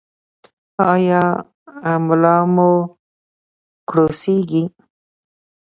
[0.91, 1.23] ایا
[2.05, 2.69] ملا مو
[3.89, 4.63] کړوسیږي؟